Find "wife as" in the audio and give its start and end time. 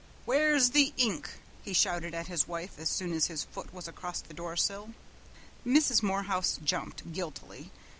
2.47-2.89